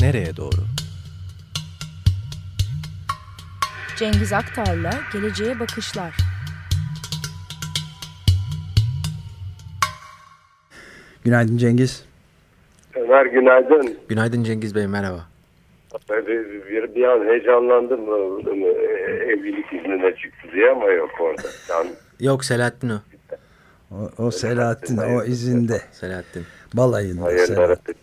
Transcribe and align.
nereye 0.00 0.36
doğru? 0.36 0.60
Cengiz 3.96 4.32
Aktar'la 4.32 4.90
Geleceğe 5.12 5.60
Bakışlar. 5.60 6.14
Günaydın 11.24 11.56
Cengiz. 11.56 12.04
Ömer 12.94 13.26
günaydın. 13.26 13.98
Günaydın 14.08 14.44
Cengiz 14.44 14.74
Bey 14.74 14.86
merhaba. 14.86 15.26
Bir, 16.10 16.26
bir, 16.26 16.94
bir 16.94 17.04
an 17.04 17.24
heyecanlandım 17.24 18.00
evlilik 19.28 19.66
iznine 19.72 20.14
çıktı 20.16 20.48
diye 20.52 20.70
ama 20.70 20.86
yok 20.86 21.10
orada. 21.20 21.48
Can... 21.68 21.86
Yok 22.20 22.44
Selahattin 22.44 22.88
o. 22.88 22.98
O, 23.90 24.24
o 24.24 24.30
Selahattin 24.30 24.96
o 24.96 25.24
izinde. 25.24 25.80
Selahattin. 25.92 26.44
Balayında 26.74 27.38
Selahattin. 27.38 27.94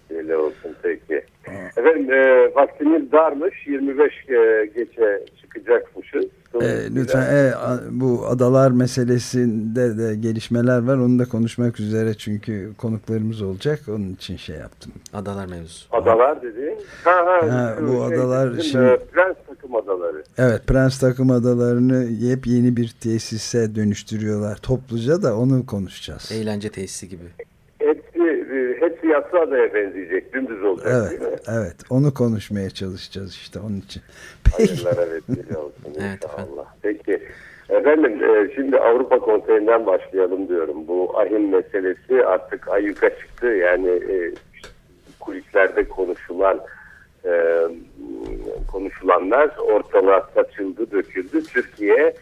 Efendim 1.85 2.13
e, 2.13 2.55
vaktimiz 2.55 3.11
darmış. 3.11 3.67
25 3.67 4.13
e, 4.29 4.65
geçe 4.75 5.25
çıkacakmışız. 5.41 6.25
E, 6.61 6.95
lütfen 6.95 7.35
e, 7.35 7.53
bu 7.91 8.25
adalar 8.27 8.71
meselesinde 8.71 9.97
de 9.97 10.15
gelişmeler 10.15 10.87
var. 10.87 10.97
Onu 10.97 11.19
da 11.19 11.25
konuşmak 11.25 11.79
üzere 11.79 12.13
çünkü 12.13 12.71
konuklarımız 12.77 13.41
olacak. 13.41 13.79
Onun 13.89 14.13
için 14.13 14.37
şey 14.37 14.55
yaptım. 14.55 14.91
Adalar 15.13 15.45
mevzusu. 15.45 15.87
Adalar 15.95 16.41
dediğin? 16.41 16.77
Ha, 17.03 17.11
ha, 17.25 17.51
Ha, 17.51 17.75
bu 17.81 17.87
şey, 17.87 18.03
adalar 18.03 18.51
bizim, 18.51 18.63
şimdi- 18.63 18.85
e, 18.85 18.97
Prens 18.97 19.35
takım 19.47 19.75
adaları. 19.75 20.23
Evet 20.37 20.67
Prens 20.67 20.99
takım 20.99 21.31
adalarını 21.31 22.03
yepyeni 22.03 22.77
bir 22.77 22.95
tesise 23.01 23.75
dönüştürüyorlar. 23.75 24.55
Topluca 24.55 25.21
da 25.23 25.37
onu 25.37 25.65
konuşacağız. 25.65 26.31
Eğlence 26.31 26.69
tesisi 26.69 27.09
gibi. 27.09 27.23
Yatsı 29.25 29.39
adaya 29.39 29.73
benzeyecek. 29.73 30.33
Dümdüz 30.33 30.63
olacak 30.63 30.87
Evet, 30.91 31.09
değil 31.11 31.31
mi? 31.31 31.37
evet. 31.47 31.75
Onu 31.89 32.13
konuşmaya 32.13 32.69
çalışacağız 32.69 33.31
işte 33.33 33.59
onun 33.59 33.77
için. 33.79 34.01
Hayırlara 34.57 35.11
vesile 35.11 35.57
olsun 35.57 35.93
Evet, 35.99 36.23
inşallah. 36.23 36.65
Peki. 36.81 37.19
Efendim 37.69 38.23
e, 38.23 38.55
şimdi 38.55 38.79
Avrupa 38.79 39.19
Konseyi'nden 39.19 39.85
başlayalım 39.85 40.47
diyorum. 40.49 40.87
Bu 40.87 41.19
ahim 41.19 41.49
meselesi 41.49 42.25
artık 42.25 42.67
ayyuka 42.67 43.09
çıktı. 43.09 43.47
Yani 43.47 43.89
e, 43.89 44.31
kulislerde 45.19 45.87
konuşulan 45.87 46.61
e, 47.25 47.31
konuşulanlar 48.71 49.57
ortalığa 49.57 50.29
saçıldı, 50.35 50.91
döküldü. 50.91 51.43
Türkiye 51.43 52.13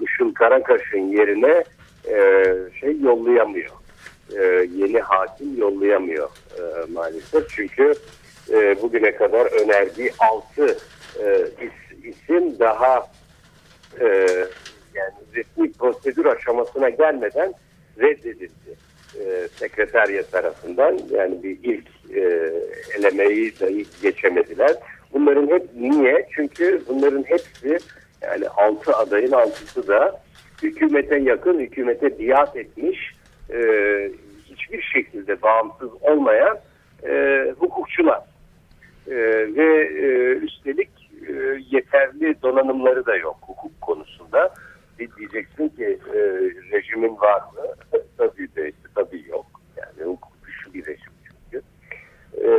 Işıl 0.00 0.34
Karakaş'ın 0.34 0.98
yerine 0.98 1.64
şey 2.80 3.00
yollayamıyor. 3.00 3.70
E, 4.38 4.68
yeni 4.76 5.00
hakim 5.00 5.58
yollayamıyor 5.58 6.28
e, 6.58 6.92
maalesef. 6.92 7.48
Çünkü 7.48 7.94
e, 8.52 8.82
bugüne 8.82 9.14
kadar 9.14 9.46
önerdiği 9.62 10.12
6 10.18 10.76
e, 11.20 11.46
is, 11.64 12.04
isim 12.04 12.58
daha 12.58 13.10
yani 14.94 15.14
resmi 15.34 15.72
prosedür 15.72 16.24
aşamasına 16.24 16.88
gelmeden 16.88 17.54
reddedildi. 17.98 18.76
E, 19.20 19.48
sekreterya 19.56 20.22
tarafından 20.22 21.00
yani 21.10 21.42
bir 21.42 21.58
ilk 21.62 21.86
elemeyi 22.98 23.60
dahi 23.60 23.86
geçemediler. 24.02 24.76
Bunların 25.12 25.46
hep 25.46 25.62
niye? 25.76 26.28
Çünkü 26.34 26.82
bunların 26.88 27.22
hepsi 27.22 27.78
yani 28.22 28.48
altı 28.48 28.92
adayın 28.92 29.32
altısı 29.32 29.88
da 29.88 30.20
hükümete 30.62 31.16
yakın, 31.16 31.60
hükümete 31.60 32.18
biat 32.18 32.56
etmiş 32.56 33.16
hiçbir 34.66 34.82
şekilde 34.82 35.42
bağımsız 35.42 35.90
olmayan 36.00 36.58
e, 37.08 37.44
hukukçular. 37.58 38.20
E, 39.06 39.14
ve 39.56 39.84
e, 39.84 40.32
üstelik 40.32 40.90
e, 41.28 41.32
yeterli 41.70 42.42
donanımları 42.42 43.06
da 43.06 43.16
yok 43.16 43.36
hukuk 43.40 43.80
konusunda. 43.80 44.54
Diyeceksin 44.98 45.68
ki 45.68 45.98
e, 46.14 46.18
rejimin 46.72 47.16
var 47.16 47.40
mı? 47.40 47.62
tabii 48.18 48.48
de 48.56 48.72
tabii 48.94 49.24
yok. 49.28 49.46
Yani 49.76 50.10
hukuk 50.10 50.32
dışı 50.46 50.74
bir 50.74 50.86
rejim 50.86 51.12
çünkü. 51.28 51.62
E, 52.42 52.50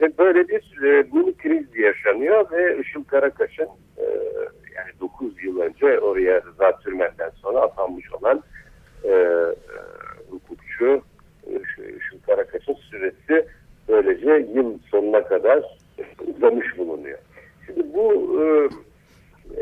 ve 0.00 0.18
böyle 0.18 0.48
bir 0.48 0.82
e, 0.82 1.06
mini 1.12 1.36
kriz 1.36 1.76
yaşanıyor 1.76 2.50
ve 2.50 2.78
Işıl 2.78 3.04
Karakaş'ın 3.04 3.68
e, 3.98 4.04
yani 4.76 4.90
9 5.00 5.44
yıl 5.44 5.60
önce 5.60 6.00
oraya 6.00 6.42
Rıza 6.42 6.78
Türmen'den 6.78 7.30
sonra 7.42 7.60
atanmış 7.60 8.12
olan 8.12 8.42
e, 9.04 9.08
e, 9.08 9.46
hukukçu 10.30 11.02
e, 11.46 11.52
Işıl 11.96 12.18
Karakaş'ın 12.26 12.74
süresi 12.74 13.46
böylece 13.88 14.46
yıl 14.54 14.78
sonuna 14.90 15.24
kadar 15.24 15.62
uzamış 16.26 16.78
bulunuyor. 16.78 17.18
Şimdi 17.66 17.94
bu 17.94 18.38
e, 18.42 18.68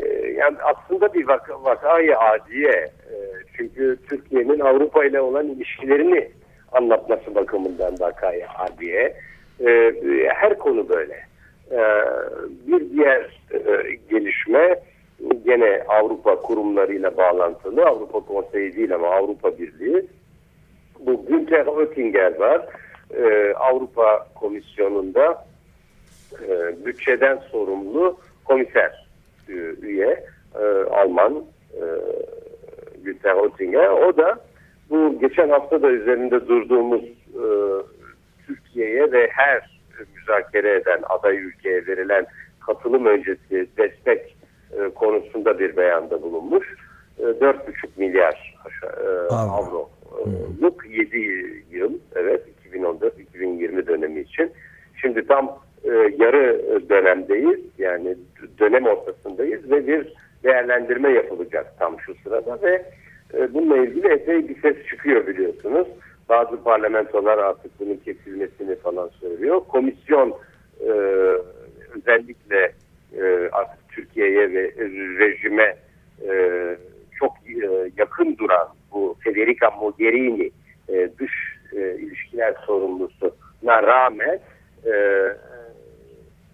e, 0.01 0.31
yani 0.31 0.57
aslında 0.61 1.13
bir 1.13 1.27
vaka, 1.27 1.63
vakayı 1.63 2.19
adiye 2.19 2.71
e, 3.11 3.15
çünkü 3.57 3.97
Türkiye'nin 4.09 4.59
Avrupa 4.59 5.05
ile 5.05 5.21
olan 5.21 5.47
ilişkilerini 5.47 6.31
anlatması 6.71 7.35
bakımından 7.35 7.99
vakayı 7.99 8.49
adiye 8.49 9.15
e, 9.65 9.93
her 10.33 10.57
konu 10.57 10.89
böyle. 10.89 11.25
E, 11.71 11.79
bir 12.67 12.89
diğer 12.89 13.41
e, 13.53 13.95
gelişme 14.09 14.79
gene 15.45 15.83
Avrupa 15.87 16.35
kurumlarıyla 16.35 17.17
bağlantılı 17.17 17.85
Avrupa 17.85 18.19
Konseyi 18.19 18.75
değil 18.75 18.95
ama 18.95 19.07
Avrupa 19.07 19.57
Birliği 19.57 20.05
bu 20.99 21.25
Günther 21.25 21.65
Oettinger 21.65 22.39
var 22.39 22.67
e, 23.17 23.53
Avrupa 23.53 24.27
Komisyonu'nda 24.35 25.45
e, 26.47 26.85
bütçeden 26.85 27.37
sorumlu 27.51 28.17
komiser 28.45 29.07
e, 29.49 29.53
üye 29.81 30.23
e, 30.55 30.63
Alman 30.91 31.43
e, 31.73 31.83
Günther 33.03 33.33
Oettinger. 33.33 33.87
O 33.89 34.17
da 34.17 34.39
bu 34.89 35.19
geçen 35.19 35.49
hafta 35.49 35.81
da 35.81 35.91
üzerinde 35.91 36.47
durduğumuz 36.47 37.03
e, 37.03 37.45
Türkiye'ye 38.47 39.11
ve 39.11 39.29
her 39.31 39.81
müzakere 40.15 40.75
eden 40.75 40.99
aday 41.09 41.37
ülkeye 41.37 41.87
verilen 41.87 42.25
katılım 42.67 43.05
öncesi 43.05 43.67
destek 43.77 44.35
e, 44.77 44.89
konusunda 44.89 45.59
bir 45.59 45.77
beyanda 45.77 46.21
bulunmuş. 46.21 46.75
E, 47.19 47.23
4,5 47.23 47.63
milyar 47.97 48.55
e, 48.83 49.33
avro 49.33 49.89
Luk 50.61 50.85
7 50.89 51.17
yıl 51.71 51.93
evet 52.15 52.41
2014-2020 52.73 53.87
dönemi 53.87 54.19
için. 54.19 54.51
Şimdi 55.01 55.27
tam 55.27 55.59
e, 55.83 55.89
yarı 56.17 56.61
dönemdeyiz 56.89 57.59
yani 57.77 58.15
dönem 58.59 58.85
ortasındayız 58.85 59.71
ve 59.71 59.87
bir 59.87 60.13
değerlendirme 60.43 61.11
yapılacak 61.11 61.73
tam 61.79 61.99
şu 61.99 62.15
sırada 62.23 62.61
ve 62.61 62.85
e, 63.33 63.53
bununla 63.53 63.77
ilgili 63.77 64.07
epey 64.07 64.49
bir 64.49 64.61
ses 64.61 64.87
çıkıyor 64.89 65.27
biliyorsunuz. 65.27 65.87
Bazı 66.29 66.63
parlamentolar 66.63 67.37
artık 67.37 67.79
bunun 67.79 67.95
kesilmesini 67.95 68.75
falan 68.75 69.09
söylüyor. 69.21 69.61
Komisyon 69.67 70.33
e, 70.79 70.91
özellikle 71.95 72.71
e, 73.17 73.49
artık 73.51 73.80
Türkiye'ye 73.91 74.53
ve 74.53 74.73
rejime 75.19 75.75
e, 76.29 76.31
çok 77.19 77.33
e, 77.63 77.91
yakın 77.97 78.37
duran 78.37 78.67
bu 78.91 79.15
Federica 79.23 79.71
Mogherini 79.71 80.51
e, 80.89 81.09
dış 81.19 81.31
e, 81.73 81.95
ilişkiler 81.99 82.55
sorumlusuna 82.65 83.83
rağmen 83.83 84.39
e, 84.85 84.93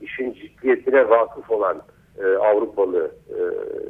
işin 0.02 0.34
ciddiyetine 0.34 1.10
vakıf 1.10 1.52
olan 1.52 1.82
e, 2.24 2.26
Avrupalı 2.26 3.12
e, 3.30 3.40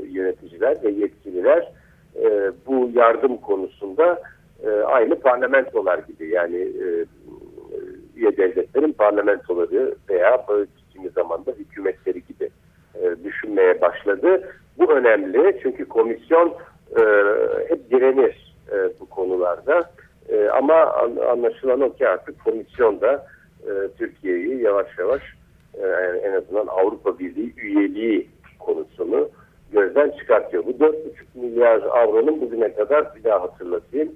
yöneticiler 0.07 0.83
ve 0.83 0.89
yetkililer 0.89 1.71
e, 2.23 2.51
bu 2.65 2.91
yardım 2.93 3.37
konusunda 3.37 4.21
e, 4.63 4.69
aynı 4.69 5.19
parlamentolar 5.19 5.99
gibi 5.99 6.29
yani 6.29 6.57
e, 6.57 7.05
üye 8.15 8.37
devletlerin 8.37 8.91
parlamentoları 8.91 9.95
veya 10.09 10.45
kimi 10.93 11.09
zamanda 11.09 11.51
hükümetleri 11.51 12.23
gibi 12.25 12.49
e, 13.07 13.23
düşünmeye 13.23 13.81
başladı. 13.81 14.49
Bu 14.77 14.91
önemli 14.91 15.59
çünkü 15.63 15.85
komisyon 15.85 16.53
e, 16.97 17.01
hep 17.69 17.91
direnir 17.91 18.55
e, 18.71 18.75
bu 18.99 19.05
konularda. 19.05 19.89
E, 20.29 20.47
ama 20.49 20.73
an, 20.73 21.15
anlaşılan 21.15 21.81
o 21.81 21.93
ki 21.93 22.07
artık 22.07 22.43
komisyon 22.43 23.01
da 23.01 23.27
e, 23.63 23.71
Türkiye'yi 23.97 24.61
yavaş 24.61 24.87
yavaş 24.99 25.21
e, 25.73 25.87
en 26.23 26.33
azından 26.33 26.67
Avrupa 26.67 27.19
Birliği 27.19 27.53
üyeliği 27.57 28.27
konusunu 28.59 29.29
gözden 29.71 30.09
çıkartıyor. 30.09 30.65
Bu 30.65 30.71
4,5 30.71 30.93
milyar 31.35 31.81
avronun 31.81 32.41
bugüne 32.41 32.73
kadar 32.73 33.15
bir 33.15 33.23
daha 33.23 33.41
hatırlatayım 33.41 34.11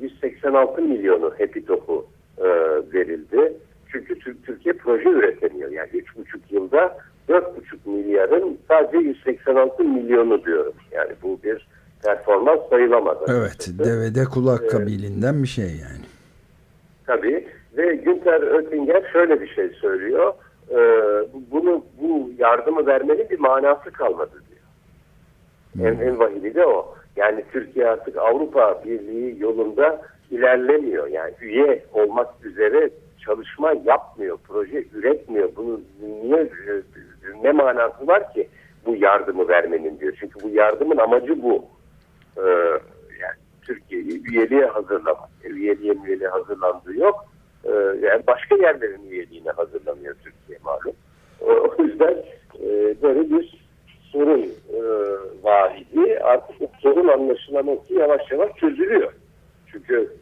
186 0.00 0.82
milyonu 0.82 1.30
Happy 1.30 1.60
Top'u 1.60 2.06
e, 2.38 2.44
verildi. 2.92 3.52
Çünkü 3.92 4.18
Türkiye 4.46 4.74
proje 4.74 5.08
üretemiyor. 5.08 5.70
Yani 5.70 5.88
3,5 5.90 6.38
yılda 6.50 6.96
4,5 7.28 7.42
milyarın 7.84 8.58
sadece 8.68 8.98
186 8.98 9.84
milyonu 9.84 10.44
diyorum. 10.44 10.72
Yani 10.92 11.12
bu 11.22 11.38
bir 11.44 11.66
performans 12.04 12.60
sayılamaz. 12.70 13.16
Evet, 13.28 13.68
devede 13.78 14.24
kulak 14.24 14.70
kabilinden 14.70 15.42
bir 15.42 15.48
şey 15.48 15.64
yani. 15.64 16.04
Tabii. 17.06 17.48
Ve 17.76 17.94
Günther 17.94 18.42
Oettinger 18.42 19.10
şöyle 19.12 19.40
bir 19.40 19.48
şey 19.48 19.68
söylüyor. 19.68 20.32
E, 20.70 20.78
bunu 21.50 21.84
bu 22.00 22.30
yardımı 22.38 22.86
vermenin 22.86 23.30
bir 23.30 23.38
manası 23.38 23.90
kalmadı 23.90 24.42
diyor. 24.48 25.88
En, 25.88 26.00
en 26.00 26.18
vahidi 26.18 26.54
de 26.54 26.66
o. 26.66 26.94
Yani 27.16 27.44
Türkiye 27.52 27.86
artık 27.86 28.16
Avrupa 28.16 28.82
Birliği 28.84 29.40
yolunda 29.40 30.02
ilerlemiyor. 30.30 31.06
Yani 31.06 31.32
üye 31.40 31.84
olmak 31.92 32.28
üzere 32.44 32.90
çalışma 33.24 33.72
yapmıyor, 33.84 34.38
proje 34.48 34.84
üretmiyor. 34.94 35.48
Bunu 35.56 35.80
niye 36.22 36.48
ne 37.42 37.52
manası 37.52 38.06
var 38.06 38.32
ki 38.32 38.48
bu 38.86 38.96
yardımı 38.96 39.48
vermenin 39.48 40.00
diyor. 40.00 40.16
Çünkü 40.20 40.42
bu 40.42 40.48
yardımın 40.48 40.96
amacı 40.96 41.42
bu. 41.42 41.64
Ee, 42.36 42.42
yani 43.20 43.36
Türkiye'yi 43.62 44.22
üyeliğe 44.24 44.66
hazırlamak. 44.66 45.28
E, 45.44 45.48
üyeliğe 45.48 45.94
üyeliğe 46.06 46.28
hazırlandığı 46.28 46.98
yok. 46.98 47.26
Ee, 47.64 47.70
yani 48.02 48.22
başka 48.26 48.56
yerlerin 48.56 49.10
üyeliğine 49.10 49.50
hazırlanıyor 49.50 50.14
Türkiye 50.24 50.58
malum. 50.64 50.96
O 51.40 51.82
yüzden 51.82 52.24
e, 52.62 53.02
böyle 53.02 53.30
bir 53.30 53.64
sorun 54.12 54.42
e, 54.72 54.80
var 55.42 55.76
idi. 55.76 56.18
Artık 56.18 56.62
o 56.62 56.70
sorun 56.80 57.08
anlaşılaması 57.08 57.94
yavaş 57.94 58.30
yavaş 58.30 58.56
çözülüyor. 58.56 59.12
Çünkü 59.72 60.12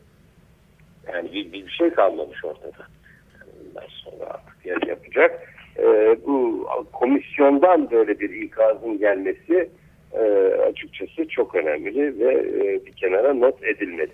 yani 1.12 1.32
bir, 1.32 1.52
bir 1.52 1.68
şey 1.68 1.90
kalmamış 1.90 2.44
ortada. 2.44 2.86
Yani 3.34 3.50
bundan 3.64 3.86
sonra 3.88 4.24
artık 4.24 4.66
yer 4.66 4.82
yapacak. 4.86 5.40
E, 5.78 6.16
bu 6.26 6.66
komisyondan 6.92 7.90
böyle 7.90 8.20
bir 8.20 8.30
ikazın 8.30 8.98
gelmesi 8.98 9.68
e, 10.12 10.22
açıkçası 10.68 11.28
çok 11.28 11.54
önemli 11.54 12.18
ve 12.18 12.32
e, 12.34 12.86
bir 12.86 12.92
kenara 12.92 13.34
not 13.34 13.64
edilmeli. 13.64 14.12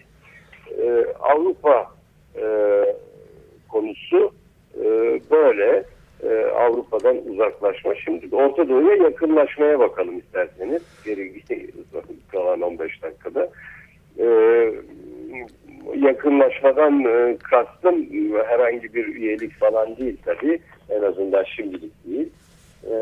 E, 0.83 1.05
Avrupa 1.21 1.87
e, 2.37 2.45
konusu 3.69 4.33
böyle. 5.31 5.85
Avrupa'dan 6.57 7.17
uzaklaşma. 7.27 7.95
Şimdi 7.95 8.37
Orta 8.37 8.69
Doğu'ya 8.69 8.97
yakınlaşmaya 8.97 9.79
bakalım 9.79 10.19
isterseniz. 10.19 10.83
Geri 11.05 11.33
kalan 12.33 12.61
15 12.61 13.03
dakikada. 13.03 13.51
E, 14.19 14.27
yakınlaşmadan 15.97 17.05
kastım 17.37 18.07
herhangi 18.47 18.95
bir 18.95 19.07
üyelik 19.07 19.53
falan 19.59 19.97
değil 19.97 20.17
tabii. 20.25 20.61
En 20.91 21.03
azından 21.03 21.45
şimdilik 21.45 21.93
değil. 22.07 22.29
E, 22.85 22.93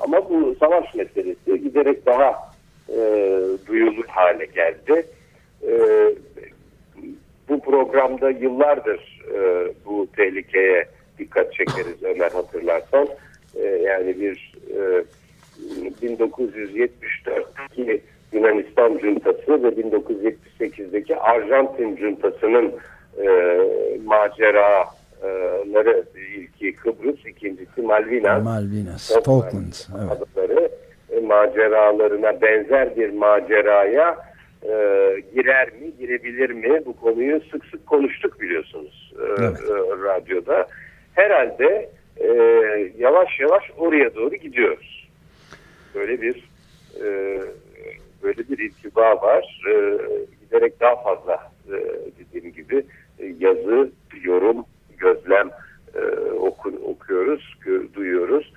ama 0.00 0.30
bu 0.30 0.54
savaş 0.60 0.94
meselesi 0.94 1.62
giderek 1.62 2.06
daha 2.06 2.52
e, 2.88 2.96
duyulur 3.66 4.06
hale 4.06 4.46
geldi. 4.46 5.06
E, 5.68 5.72
bu 7.48 7.60
programda 7.60 8.30
yıllardır 8.30 9.22
e, 9.34 9.68
bu 9.86 10.06
tehlikeye 10.16 10.86
dikkat 11.18 11.54
çekeriz 11.54 12.02
Ömer 12.02 12.30
hatırlarsan. 12.30 13.08
E, 13.54 13.66
yani 13.66 14.20
bir 14.20 14.54
e, 14.70 15.04
1974'teki 16.02 18.02
Yunanistan 18.32 18.98
cuntası 18.98 19.62
ve 19.62 19.68
1978'deki 19.68 21.16
Arjantin 21.16 21.96
cuntasının 21.96 22.72
e, 23.18 23.26
maceraları 24.04 26.04
ilki 26.34 26.74
Kıbrıs, 26.76 27.26
ikincisi 27.26 27.82
Malvinas. 27.82 28.44
Malvinas, 28.44 29.12
Falklands. 29.24 29.88
Evet. 30.00 30.10
Adaları 30.12 30.68
e, 31.10 31.20
maceralarına 31.20 32.40
benzer 32.42 32.96
bir 32.96 33.10
maceraya 33.10 34.16
e, 34.62 34.68
girer 35.34 35.72
mi, 35.72 35.96
girebilir 35.98 36.50
mi? 36.50 36.82
Bu 36.86 36.96
konuyu 36.96 37.40
sık 37.52 37.64
sık 37.64 37.86
konuştuk 37.86 38.40
biliyorsunuz 38.40 39.12
e, 39.18 39.22
Evet. 39.42 39.58
e, 39.70 39.74
radyoda. 40.04 40.66
Herhalde 41.14 41.90
e, 42.16 42.26
yavaş 42.98 43.40
yavaş 43.40 43.62
oraya 43.78 44.14
doğru 44.14 44.34
gidiyoruz. 44.34 45.08
Böyle 45.94 46.22
bir 46.22 46.48
e, 47.04 47.38
böyle 48.22 48.48
bir 48.48 48.58
intiba 48.58 49.22
var. 49.22 49.60
E, 49.70 49.98
giderek 50.44 50.80
daha 50.80 51.02
fazla 51.02 51.50
e, 51.68 51.76
dediğim 52.18 52.54
gibi 52.54 52.84
e, 53.18 53.26
yazı, 53.38 53.90
yorum, 54.22 54.64
gözlem 54.98 55.50
e, 55.94 56.00
oku, 56.30 56.72
okuyoruz, 56.84 57.54
gö- 57.66 57.94
duyuyoruz 57.94 58.52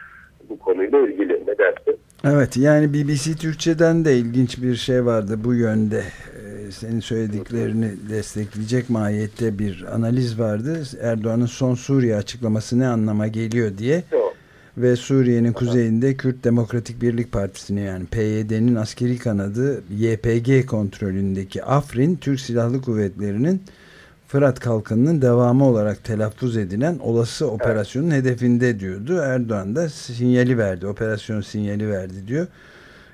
bu 0.50 0.60
konuyla 0.60 1.00
ilgili. 1.00 1.34
Ne 1.48 1.58
dersin? 1.58 1.98
Evet 2.28 2.58
yani 2.58 2.94
BBC 2.94 3.36
Türkçe'den 3.36 4.06
de 4.06 4.18
ilginç 4.18 4.62
bir 4.62 4.76
şey 4.76 5.06
vardı 5.06 5.40
bu 5.44 5.54
yönde. 5.54 6.00
Ee, 6.00 6.72
senin 6.72 7.00
söylediklerini 7.00 7.92
destekleyecek 8.10 8.90
mahiyette 8.90 9.60
bir 9.60 9.96
analiz 9.96 10.40
vardı. 10.40 10.84
Erdoğan'ın 11.02 11.46
son 11.46 11.76
Suriye 11.76 12.16
açıklaması 12.16 12.80
ne 12.80 12.88
anlama 12.88 13.28
geliyor 13.28 13.78
diye. 13.78 14.04
Yok. 14.12 14.34
Ve 14.78 14.96
Suriye'nin 14.96 15.54
kuzeyinde 15.54 16.18
Kürt 16.18 16.44
Demokratik 16.44 17.02
Birlik 17.02 17.32
Partisi'ni 17.32 17.82
yani 17.82 18.06
PYD'nin 18.06 18.76
askeri 18.76 19.18
kanadı 19.18 19.84
YPG 19.98 20.66
kontrolündeki 20.66 21.64
Afrin 21.64 22.16
Türk 22.16 22.40
Silahlı 22.40 22.82
Kuvvetleri'nin 22.82 23.62
Fırat 24.28 24.60
Kalkanı'nın 24.60 25.22
devamı 25.22 25.66
olarak 25.66 26.04
telaffuz 26.04 26.58
edilen 26.58 27.00
olası 27.00 27.52
operasyonun 27.52 28.12
hedefinde 28.12 28.80
diyordu. 28.80 29.18
Erdoğan 29.18 29.76
da 29.76 29.90
sinyali 29.90 30.58
verdi, 30.58 30.88
operasyon 30.88 31.42
sinyali 31.42 31.90
verdi 31.90 32.28
diyor. 32.28 32.48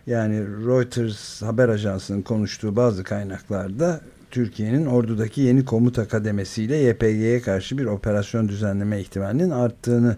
Yani 0.07 0.39
Reuters 0.67 1.41
haber 1.41 1.69
ajansının 1.69 2.21
konuştuğu 2.21 2.75
bazı 2.75 3.03
kaynaklarda 3.03 4.01
Türkiye'nin 4.31 4.85
ordudaki 4.85 5.41
yeni 5.41 5.65
komuta 5.65 6.07
kademesiyle 6.07 6.77
YPG'ye 6.77 7.41
karşı 7.41 7.77
bir 7.77 7.85
operasyon 7.85 8.49
düzenleme 8.49 8.99
ihtimalinin 8.99 9.49
arttığını 9.49 10.17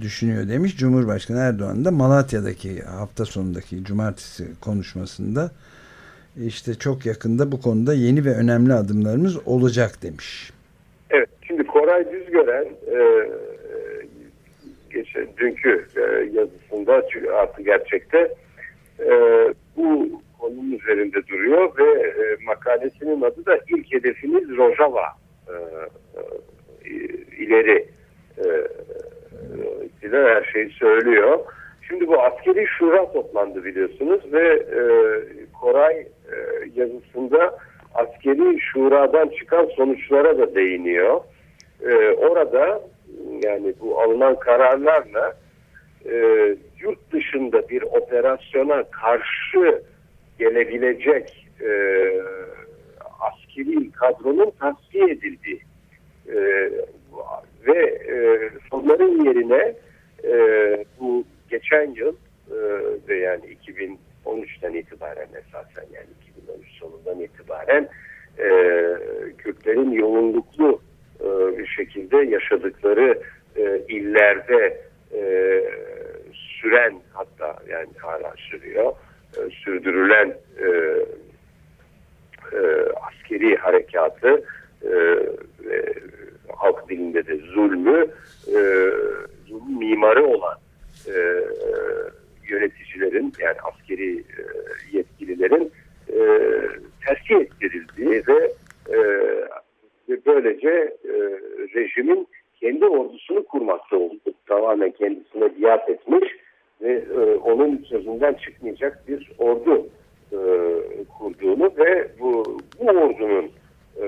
düşünüyor 0.00 0.48
demiş. 0.48 0.76
Cumhurbaşkanı 0.76 1.38
Erdoğan 1.38 1.84
da 1.84 1.90
Malatya'daki 1.90 2.82
hafta 2.82 3.24
sonundaki 3.24 3.84
cumartesi 3.84 4.48
konuşmasında 4.60 5.50
işte 6.46 6.74
çok 6.74 7.06
yakında 7.06 7.52
bu 7.52 7.60
konuda 7.60 7.94
yeni 7.94 8.24
ve 8.24 8.30
önemli 8.30 8.72
adımlarımız 8.72 9.46
olacak 9.46 10.02
demiş. 10.02 10.52
Evet, 11.10 11.28
şimdi 11.46 11.66
Koray 11.66 12.12
Düzgören 12.12 12.66
e, 12.86 13.28
geçen 14.92 15.26
dünkü 15.36 15.86
e, 15.96 16.00
yazısında 16.32 17.02
artık 17.34 17.66
gerçekte 17.66 18.34
e, 19.00 19.10
bu 19.76 20.20
konunun 20.38 20.72
üzerinde 20.72 21.26
duruyor 21.28 21.78
ve 21.78 22.02
e, 22.02 22.44
makalesinin 22.44 23.22
adı 23.22 23.46
da 23.46 23.58
ilk 23.68 23.92
hedefimiz 23.92 24.56
Rojava 24.56 25.06
e, 25.48 25.54
e, 26.84 26.92
ileri 27.36 27.88
e, 28.38 28.48
e, 30.02 30.08
her 30.12 30.44
şeyi 30.52 30.70
söylüyor. 30.70 31.38
Şimdi 31.88 32.06
bu 32.06 32.22
askeri 32.22 32.66
şura 32.78 33.12
toplandı 33.12 33.64
biliyorsunuz 33.64 34.20
ve 34.32 34.48
e, 34.48 34.80
e, 34.80 34.87
yazısında 36.88 37.58
askeri 37.94 38.60
şuradan 38.60 39.28
çıkan 39.28 39.68
sonuçlara 39.76 40.38
da 40.38 40.54
değiniyor. 40.54 41.20
E, 41.82 41.94
orada 42.10 42.80
yani 43.42 43.74
bu 43.80 44.00
alınan 44.00 44.38
kararlarla 44.38 45.36
e, 46.06 46.16
yurt 46.80 47.12
dışında 47.12 47.68
bir 47.68 47.82
operasyona 47.82 48.82
karşı 48.82 49.82
gelebilecek 50.38 51.48
e, 51.60 51.70
askeri 53.20 53.90
kadronun 53.90 54.52
tasfiye 54.60 55.04
edildiği 55.04 55.60
e, 56.28 56.36
ve 57.66 57.84
e, 57.86 58.50
onların 58.70 59.24
yerine 59.24 59.74
e, 60.24 60.34
bu 61.00 61.24
geçen 61.50 61.90
yıl 61.90 62.14
e, 62.50 62.56
ve 63.08 63.16
yani 63.16 63.44
2013'ten 64.26 64.72
itibaren 64.72 65.28
esasen 65.28 65.86
yani 65.92 66.08
2013 66.48 66.78
sonundan 66.78 67.20
itibaren 67.20 67.88
e, 68.38 68.48
Kürtlerin 69.38 69.90
yoğunluklu 69.90 70.80
e, 71.20 71.58
bir 71.58 71.66
şekilde 71.66 72.16
yaşadıkları 72.16 73.18
e, 73.56 73.82
illerde 73.88 74.80
e, 75.14 75.22
süren 76.32 76.94
hatta 77.12 77.56
yani 77.68 77.88
hala 77.98 78.34
sürüyor 78.36 78.92
e, 79.36 79.50
sürdürülen 79.50 80.36
e, 80.58 80.68
e, 82.52 82.58
askeri 83.08 83.56
harekatı 83.56 84.44
e, 84.82 84.92
ve 85.64 85.94
halk 86.56 86.88
dilinde 86.88 87.26
de 87.26 87.36
zulmü 87.36 88.06
e, 88.46 88.60
zulmün 89.48 89.78
mimarı 89.78 90.26
olan 90.26 90.58
e, 91.06 91.14
yöneticilerin 92.48 93.32
yani 93.38 93.56
askeri 93.60 94.18
e, 94.18 94.42
yetkililerin 94.92 95.72
e, 96.12 96.20
terfi 97.06 97.34
ettirildiği 97.34 98.22
ve, 98.28 98.52
e, 98.90 98.98
böylece 100.26 100.70
e, 101.04 101.14
rejimin 101.74 102.28
kendi 102.60 102.86
ordusunu 102.86 103.44
kurmakta 103.44 103.96
oldu. 103.96 104.20
Tamamen 104.46 104.90
kendisine 104.90 105.62
biat 105.62 105.88
etmiş 105.90 106.24
ve 106.82 106.92
e, 106.92 107.34
onun 107.34 107.76
sözünden 107.76 108.34
çıkmayacak 108.34 109.08
bir 109.08 109.30
ordu 109.38 109.86
e, 110.32 110.38
kurduğunu 111.18 111.72
ve 111.78 112.08
bu, 112.20 112.58
bu 112.80 112.84
ordunun 112.84 113.50
e, 114.00 114.06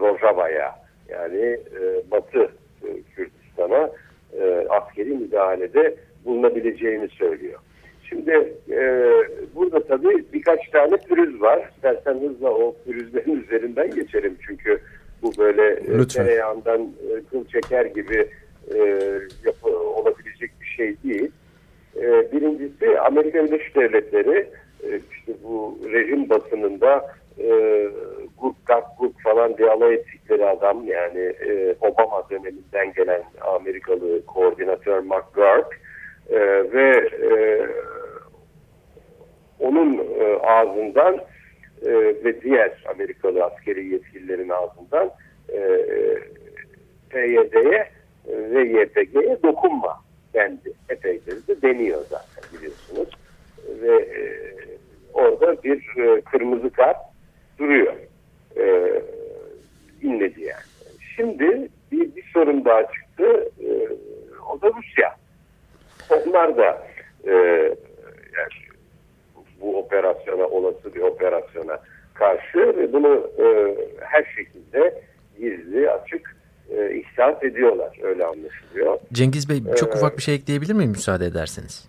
Rojava'ya 0.00 0.74
yani 1.08 1.40
e, 1.40 2.10
Batı 2.10 2.50
e, 2.82 2.88
Kürdistan'a 3.16 3.90
e, 4.40 4.66
askeri 4.68 5.10
müdahalede 5.10 5.94
bulunabileceğini 6.24 7.08
söylüyor. 7.08 7.60
Şimdi 8.08 8.52
e, 8.70 9.12
burada 9.54 9.84
tabii 9.84 10.24
birkaç 10.32 10.68
tane 10.68 10.96
pürüz 10.96 11.40
var. 11.40 11.70
İstersen 11.76 12.20
hızla 12.20 12.50
o 12.50 12.76
pürüzlerin 12.86 13.42
üzerinden 13.46 13.90
geçelim. 13.90 14.36
Çünkü 14.46 14.80
bu 15.22 15.32
böyle 15.38 15.62
e, 15.62 15.98
Lütfen. 15.98 16.26
tereyağından 16.26 16.80
e, 16.82 17.22
kıl 17.30 17.44
çeker 17.44 17.84
gibi 17.84 18.28
e, 18.74 18.78
yapı, 19.44 19.78
olabilecek 19.78 20.50
bir 20.60 20.66
şey 20.66 20.96
değil. 21.04 21.30
E, 21.96 22.32
birincisi 22.32 23.00
Amerika 23.00 23.44
Birleşik 23.44 23.76
Devletleri 23.76 24.46
e, 24.82 25.00
işte 25.12 25.32
bu 25.44 25.78
rejim 25.92 26.28
basınında 26.28 27.06
e, 27.38 27.88
Gak 28.66 28.84
Guk 28.98 29.20
falan 29.20 29.58
diye 29.58 29.70
alay 29.70 29.94
ettikleri 29.94 30.46
adam 30.46 30.86
yani 30.86 31.20
e, 31.20 31.74
Obama 31.80 32.22
döneminden 32.30 32.92
gelen 32.92 33.22
Amerikalı 33.40 34.26
koordinatör 34.26 34.98
Mark 34.98 35.34
Gark 35.34 35.80
e, 36.30 36.38
ve 36.72 37.08
e, 37.22 37.30
onun 39.60 39.98
e, 39.98 40.38
ağzından 40.42 41.14
e, 41.82 41.90
ve 42.24 42.42
diğer 42.42 42.84
Amerikalı 42.94 43.44
askeri 43.44 43.86
yetkililerin 43.86 44.48
ağzından 44.48 45.10
e, 45.52 45.58
PYD'ye 47.10 47.88
ve 48.26 48.60
YPG'ye 48.60 49.42
dokunma 49.42 50.00
dendi. 50.34 50.72
Epeydir 50.88 51.46
de 51.46 51.62
deniyor 51.62 52.00
zaten 52.08 52.58
biliyorsunuz. 52.58 53.08
Ve 53.82 53.96
e, 53.96 54.20
orada 55.12 55.62
bir 55.62 55.96
e, 55.96 56.20
kırmızı 56.20 56.70
kart 56.70 56.96
duruyor. 57.58 57.94
E, 58.56 58.92
inledi 60.02 60.42
yani. 60.42 60.62
Şimdi 61.16 61.68
bir, 61.92 62.16
bir 62.16 62.30
sorun 62.32 62.64
daha 62.64 62.82
çıktı. 62.82 63.50
E, 63.60 63.88
o 64.52 64.62
da 64.62 64.72
Rusya. 64.76 65.16
Onlar 66.10 66.56
da 66.56 66.86
e, 67.26 67.32
yani 67.32 68.68
bu 69.60 69.78
operasyona, 69.78 70.46
olası 70.46 70.94
bir 70.94 71.00
operasyona 71.00 71.78
karşı 72.14 72.58
ve 72.58 72.92
bunu 72.92 73.30
e, 73.38 73.76
her 74.00 74.24
şekilde 74.36 75.02
gizli, 75.38 75.90
açık 75.90 76.36
e, 76.70 76.94
ihsas 76.94 77.42
ediyorlar. 77.42 77.98
Öyle 78.02 78.24
anlaşılıyor. 78.24 78.98
Cengiz 79.18 79.48
Bey 79.48 79.62
çok 79.76 79.94
Ee, 79.94 79.98
ufak 79.98 80.16
bir 80.16 80.22
şey 80.22 80.34
ekleyebilir 80.34 80.74
miyim 80.74 80.90
müsaade 80.90 81.26
ederseniz? 81.26 81.88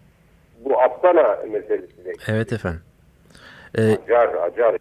Bu 0.65 0.81
Astana 0.81 1.37
meselesine 1.51 2.13
Evet 2.27 2.53
efendim. 2.53 2.81
Ee, 3.77 3.81
acar, 4.05 4.33
acar. 4.33 4.77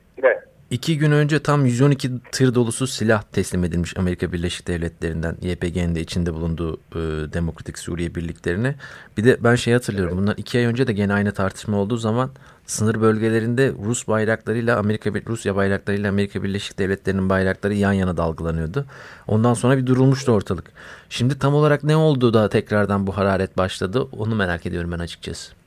İki 0.71 0.99
gün 0.99 1.11
önce 1.11 1.39
tam 1.39 1.67
112 1.67 2.11
tır 2.33 2.55
dolusu 2.55 2.87
silah 2.87 3.23
teslim 3.23 3.65
edilmiş 3.65 3.97
Amerika 3.97 4.33
Birleşik 4.33 4.69
Devletleri'nden 4.69 5.37
YPG'nin 5.43 5.95
de 5.95 6.01
içinde 6.01 6.35
bulunduğu 6.35 6.75
e, 6.75 7.33
Demokratik 7.33 7.79
Suriye 7.79 8.15
birliklerine. 8.15 8.75
Bir 9.17 9.25
de 9.25 9.45
ben 9.45 9.55
şey 9.55 9.75
hatırlıyorum 9.75 10.19
bundan 10.19 10.35
iki 10.37 10.59
ay 10.59 10.65
önce 10.65 10.87
de 10.87 10.93
gene 10.93 11.13
aynı 11.13 11.33
tartışma 11.33 11.77
olduğu 11.77 11.97
zaman 11.97 12.31
sınır 12.67 13.01
bölgelerinde 13.01 13.73
Rus 13.85 14.09
bayraklarıyla 14.09 14.79
Amerika 14.79 15.11
Rusya 15.27 15.57
bayraklarıyla 15.57 16.09
Amerika 16.09 16.43
Birleşik 16.43 16.79
Devletleri'nin 16.79 17.29
bayrakları 17.29 17.75
yan 17.75 17.93
yana 17.93 18.17
dalgalanıyordu. 18.17 18.87
Ondan 19.27 19.55
sonra 19.55 19.79
bir 19.79 19.87
durulmuştu 19.87 20.33
ortalık. 20.33 20.73
Şimdi 21.09 21.39
tam 21.39 21.55
olarak 21.55 21.85
ne 21.85 21.97
oldu 21.97 22.35
da 22.35 22.49
tekrardan 22.49 23.07
bu 23.07 23.17
hararet 23.17 23.57
başladı 23.57 24.01
onu 24.03 24.35
merak 24.35 24.67
ediyorum 24.67 24.93
ben 24.93 24.99
açıkçası. 24.99 25.58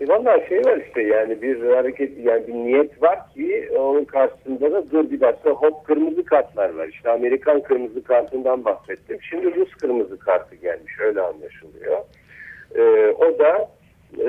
E 0.00 0.08
Valla 0.08 0.46
şey 0.48 0.64
var 0.64 0.80
işte 0.86 1.02
yani 1.02 1.42
bir 1.42 1.74
hareket 1.74 2.18
yani 2.18 2.46
bir 2.46 2.54
niyet 2.54 3.02
var 3.02 3.18
ki 3.34 3.70
onun 3.78 4.04
karşısında 4.04 4.72
da 4.72 4.90
dur 4.90 5.10
bir 5.10 5.20
dakika 5.20 5.50
hop 5.50 5.86
kırmızı 5.86 6.24
kartlar 6.24 6.74
var. 6.74 6.88
İşte 6.88 7.10
Amerikan 7.10 7.62
kırmızı 7.62 8.02
kartından 8.02 8.64
bahsettim. 8.64 9.18
Şimdi 9.22 9.54
Rus 9.54 9.74
kırmızı 9.74 10.18
kartı 10.18 10.56
gelmiş 10.56 11.00
öyle 11.00 11.20
anlaşılıyor. 11.20 11.98
E, 12.74 12.82
o 13.10 13.38
da 13.38 13.70
e, 14.18 14.28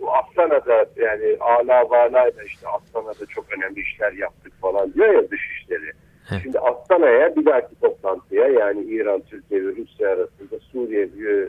bu 0.00 0.14
Astana'da 0.14 0.86
yani 0.96 1.36
ala 1.40 1.90
bağlayla 1.90 2.42
işte 2.46 2.68
Astana'da 2.68 3.26
çok 3.26 3.44
önemli 3.56 3.80
işler 3.80 4.12
yaptık 4.12 4.52
falan 4.60 4.94
diyor 4.94 5.14
ya 5.14 5.30
dışişleri. 5.30 5.92
Evet. 6.32 6.42
Şimdi 6.42 6.58
Astana'ya 6.58 7.36
bir 7.36 7.44
dahaki 7.46 7.80
toplantıya 7.80 8.48
yani 8.48 8.84
İran, 8.84 9.20
Türkiye 9.20 9.66
ve 9.66 9.76
Rusya 9.76 10.08
arasında 10.08 10.58
Suriye 10.72 11.02
e, 11.02 11.46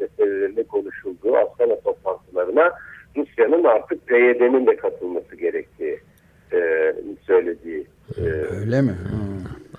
meselelerinde 0.00 0.62
konuşulduğu 0.62 1.36
Astana 1.36 1.80
toplantılarına 1.80 2.72
Rusya'nın 3.16 3.64
artık 3.64 4.06
PYD'nin 4.06 4.66
de 4.66 4.76
katılması 4.76 5.36
gerektiği 5.36 6.00
e, 6.52 6.92
söylediği 7.26 7.86
e, 8.18 8.22
Öyle 8.60 8.82
mi? 8.82 8.90
Hmm. 8.90 9.24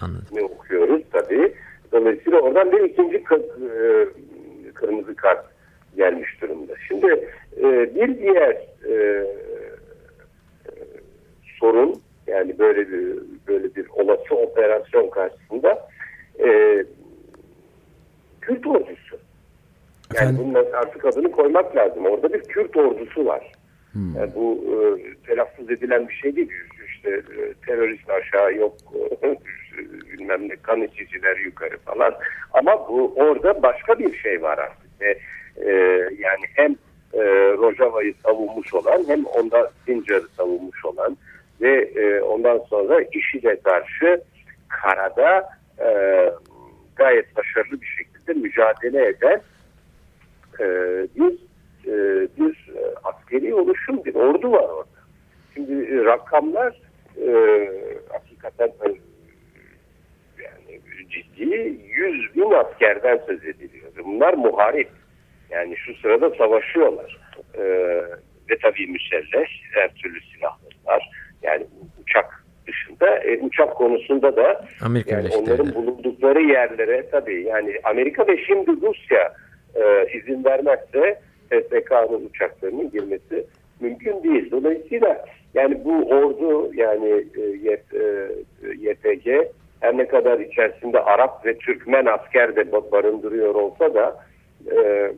Anladım. 0.02 0.28
ne 0.32 0.42
okuyoruz 0.44 1.02
tabii. 1.12 1.54
Dolayısıyla 1.92 2.40
oradan 2.40 2.72
bir 2.72 2.82
ikinci 2.84 3.16
e, 3.16 4.08
kırmızı 4.74 5.16
kart 5.16 5.46
gelmiş 5.96 6.42
durumda. 6.42 6.74
Şimdi 6.88 7.30
e, 7.58 7.96
bir 7.96 8.18
diğer 8.20 8.52
e, 8.86 8.94
e, 8.94 10.72
sorun 11.60 12.02
yani 12.28 12.60
böyle 12.60 12.90
bir 12.90 13.20
böyle 13.48 13.76
bir 13.76 13.86
olası 13.90 14.36
operasyon 14.36 15.10
karşısında 15.10 15.88
e, 16.40 16.84
Kürt 18.42 18.68
ordusu. 18.68 19.18
Yani 20.16 20.24
Efendim? 20.24 20.42
bunun 20.44 20.72
artık 20.72 21.06
adını 21.06 21.32
koymak 21.32 21.76
lazım. 21.76 22.06
Orada 22.06 22.34
bir 22.34 22.40
Kürt 22.44 22.78
ordusu 22.78 23.26
var. 23.26 23.52
Yani 23.96 24.32
bu 24.36 24.64
e, 24.68 24.76
telaffuz 25.28 25.72
edilen 25.72 26.08
bir 26.08 26.14
şey 26.14 26.36
değil. 26.36 26.52
İşte 26.88 27.10
e, 27.10 27.54
terörist 27.66 28.10
aşağı 28.10 28.54
yok 28.54 28.74
bilmem 30.12 30.50
ne 30.50 30.56
kan 30.56 30.82
içiciler 30.82 31.38
yukarı 31.38 31.78
falan. 31.78 32.14
Ama 32.54 32.88
bu 32.88 33.14
orada 33.16 33.64
başka 33.64 34.00
bir 34.00 34.18
şey 34.18 34.42
var 34.42 34.58
artık. 34.58 35.02
Ve, 35.02 35.18
e, 35.58 35.72
yani 36.20 36.46
hem 36.54 36.72
e, 37.14 37.24
Rojava'yı 37.58 38.14
savunmuş 38.26 38.74
olan 38.74 39.04
hem 39.08 39.26
onda 39.26 39.72
Sincar'ı 39.86 40.28
savunmuş 40.38 40.86
olan 40.86 41.18
ve 41.62 41.82
e, 41.96 42.22
ondan 42.22 42.58
sonra 42.58 43.02
IŞİD'e 43.12 43.60
karşı 43.60 44.22
karada 44.70 45.50
e, 45.80 45.90
gayet 46.96 47.36
başarılı 47.38 47.82
bir 47.82 47.88
şekilde 47.88 48.34
mücadele 48.34 49.08
eden 49.08 49.42
e, 50.60 50.66
bir 51.16 51.34
e, 51.88 52.28
bir 52.38 52.74
e, 52.78 52.82
askeri 53.04 53.54
oluşum, 53.54 54.06
bir 54.06 54.16
ordu 54.16 54.52
var 54.52 54.70
orada. 54.70 54.90
Şimdi 55.54 55.94
e, 55.94 56.06
rakamlar 56.06 56.82
e, 57.28 57.32
hakikaten 58.10 58.68
e, 58.68 58.90
yani 60.44 60.82
ciddi 61.10 61.80
100 61.90 62.36
bin 62.36 62.52
askerden 62.52 63.22
söz 63.28 63.46
ediliyor. 63.46 63.92
Bunlar 64.06 64.34
muharip. 64.34 64.90
Yani 65.50 65.78
şu 65.78 65.96
sırada 65.96 66.30
savaşıyorlar. 66.30 67.18
E, 67.54 67.62
ve 68.50 68.58
tabii 68.62 68.88
müselleh, 68.88 69.48
her 69.72 69.94
türlü 69.94 70.20
silahları 70.22 70.76
var. 70.86 71.10
Yani 71.46 71.66
uçak 72.02 72.46
dışında. 72.68 73.18
E, 73.18 73.38
uçak 73.40 73.76
konusunda 73.76 74.36
da 74.36 74.66
Amerika 74.82 75.16
yani 75.16 75.30
onların 75.36 75.76
bulundukları 75.76 76.42
yerlere 76.42 77.10
tabii 77.12 77.44
yani 77.44 77.80
Amerika 77.84 78.28
ve 78.28 78.38
şimdi 78.46 78.72
Rusya 78.82 79.34
e, 79.76 80.08
izin 80.18 80.44
vermezse 80.46 81.20
SSK'nın 81.52 82.26
uçaklarının 82.30 82.92
girmesi 82.92 83.46
mümkün 83.80 84.24
değil. 84.24 84.52
Dolayısıyla 84.52 85.26
yani 85.54 85.86
bu 85.86 86.10
ordu 86.10 86.72
yani 86.74 87.24
e, 87.38 87.42
Y- 87.42 87.84
e, 87.94 88.28
YPG 88.80 89.48
her 89.80 89.98
ne 89.98 90.08
kadar 90.08 90.40
içerisinde 90.40 91.00
Arap 91.00 91.46
ve 91.46 91.58
Türkmen 91.58 92.06
asker 92.06 92.56
de 92.56 92.62
ba- 92.62 92.92
barındırıyor 92.92 93.56
olsa 93.56 93.94
da 93.94 94.26
e, 94.72 95.12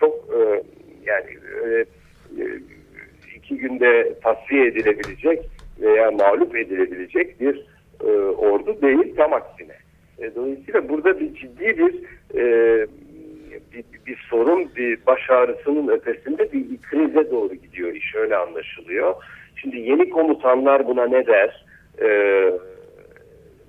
çok 0.00 0.14
yani 1.06 1.26
iki 3.36 3.56
günde 3.56 4.14
tasfiye 4.22 4.66
edilebilecek 4.66 5.44
veya 5.80 6.10
mağlup 6.10 6.56
edilebilecek 6.56 7.40
bir 7.40 7.66
e, 8.04 8.10
ordu 8.20 8.82
değil 8.82 9.16
tam 9.16 9.32
aksine. 9.32 9.76
E, 10.18 10.34
dolayısıyla 10.34 10.88
burada 10.88 11.20
bir 11.20 11.34
ciddi 11.34 11.78
bir, 11.78 11.94
e, 12.34 12.86
bir 13.72 13.84
bir 14.06 14.26
sorun, 14.30 14.70
bir 14.76 15.06
baş 15.06 15.30
ağrısının 15.30 15.88
ötesinde 15.88 16.52
bir, 16.52 16.70
bir 16.70 16.82
krize 16.82 17.30
doğru 17.30 17.54
gidiyor 17.54 17.94
iş 17.94 18.14
öyle 18.14 18.36
anlaşılıyor. 18.36 19.14
Şimdi 19.56 19.76
yeni 19.78 20.10
komutanlar 20.10 20.86
buna 20.86 21.06
ne 21.06 21.26
der? 21.26 21.66
E, 22.00 22.08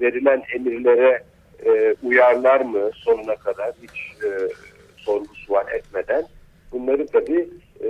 verilen 0.01 0.43
emirlere 0.55 1.23
e, 1.65 1.95
uyarlar 2.03 2.61
mı 2.61 2.91
sonuna 2.93 3.35
kadar 3.35 3.71
hiç 3.83 4.23
e, 4.23 4.29
sorgu 4.97 5.35
sual 5.35 5.67
etmeden? 5.73 6.23
Bunları 6.71 7.07
tabii 7.07 7.49
e, 7.83 7.89